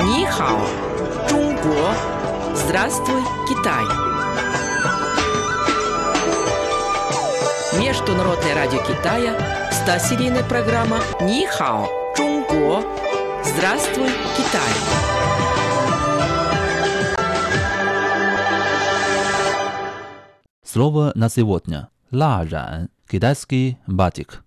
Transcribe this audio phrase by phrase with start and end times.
[0.00, 0.58] Нихао,
[1.28, 1.94] Чунго,
[2.54, 3.84] Здравствуй, Китай.
[7.80, 9.36] Международное радио Китая,
[9.70, 12.82] 100-серийная программа Нихао, Чунго,
[13.44, 14.70] Здравствуй, Китай.
[20.64, 24.44] Слово на сегодня– ларан, китайский батик.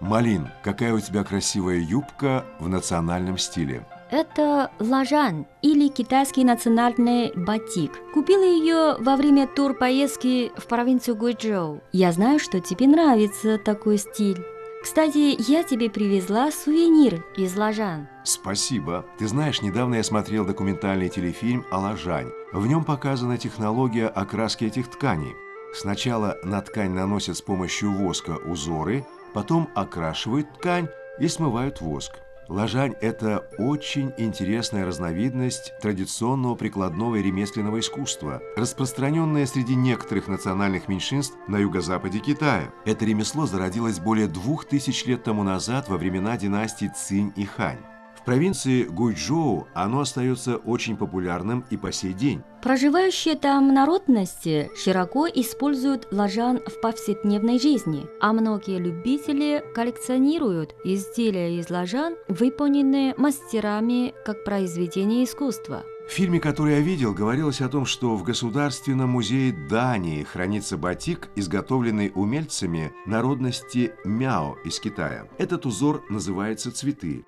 [0.00, 3.86] Малин, какая у тебя красивая юбка в национальном стиле.
[4.10, 7.92] Это лажан или китайский национальный батик.
[8.12, 11.80] Купила ее во время тур-поездки в провинцию Гуйчжоу.
[11.92, 14.44] Я знаю, что тебе нравится такой стиль.
[14.82, 18.08] Кстати, я тебе привезла сувенир из лажан.
[18.24, 19.04] Спасибо.
[19.18, 22.30] Ты знаешь, недавно я смотрел документальный телефильм о лажань.
[22.52, 25.36] В нем показана технология окраски этих тканей.
[25.74, 32.20] Сначала на ткань наносят с помощью воска узоры, потом окрашивают ткань и смывают воск.
[32.50, 41.36] Лажань– это очень интересная разновидность традиционного прикладного и ремесленного искусства, распространенное среди некоторых национальных меньшинств
[41.46, 42.72] на юго-западе Китая.
[42.84, 47.78] Это ремесло зародилось более двух тысяч лет тому назад во времена династий Цинь и Хань.
[48.20, 52.42] В провинции Гуйчжоу оно остается очень популярным и по сей день.
[52.62, 61.70] Проживающие там народности широко используют лажан в повседневной жизни, а многие любители коллекционируют изделия из
[61.70, 65.82] лажан, выполненные мастерами как произведение искусства.
[66.06, 71.30] В фильме, который я видел, говорилось о том, что в Государственном музее Дании хранится батик,
[71.36, 75.28] изготовленный умельцами народности Мяо из Китая.
[75.38, 77.24] Этот узор называется «Цветы».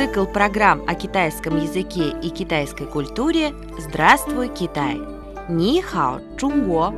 [0.00, 4.98] Цикл программ о китайском языке и китайской культуре «Здравствуй, Китай!»
[5.50, 6.94] Ни хао, Чунго!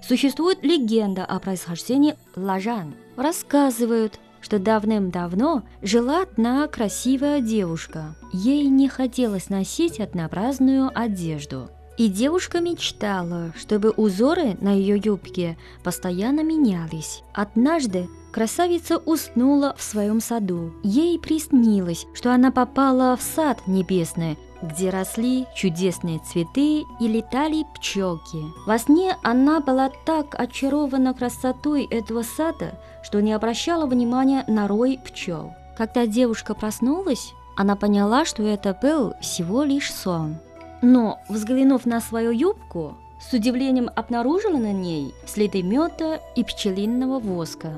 [0.00, 2.94] Существует легенда о происхождении лажан.
[3.16, 8.14] Рассказывают, что давным-давно жила одна красивая девушка.
[8.32, 11.68] Ей не хотелось носить однообразную одежду.
[11.98, 17.22] И девушка мечтала, чтобы узоры на ее юбке постоянно менялись.
[17.34, 20.72] Однажды красавица уснула в своем саду.
[20.82, 28.42] Ей приснилось, что она попала в сад небесный, где росли чудесные цветы и летали пчелки.
[28.66, 34.98] Во сне она была так очарована красотой этого сада, что не обращала внимания на рой
[35.04, 35.52] пчел.
[35.76, 40.36] Когда девушка проснулась, она поняла, что это был всего лишь сон.
[40.82, 47.72] Но, взглянув на свою юбку, с удивлением обнаружила на ней следы меда и пчелиного воска.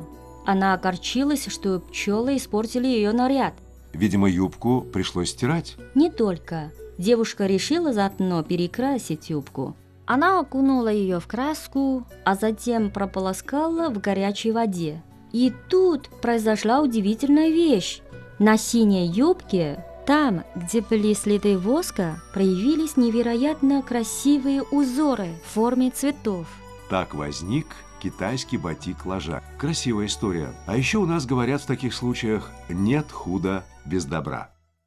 [0.46, 3.54] Она огорчилась, что пчелы испортили ее наряд.
[3.92, 5.76] Видимо, юбку пришлось стирать.
[5.94, 6.72] Не только.
[6.98, 9.76] Девушка решила заодно перекрасить юбку.
[10.06, 15.02] Она окунула ее в краску, а затем прополоскала в горячей воде.
[15.32, 18.00] И тут произошла удивительная вещь.
[18.38, 26.46] На синей юбке, там, где были следы воска, проявились невероятно красивые узоры в форме цветов.
[26.88, 27.66] Так возник
[28.00, 29.42] китайский батик ложа.
[29.58, 30.52] Красивая история.
[30.66, 34.53] А еще у нас говорят в таких случаях «нет худа без добра».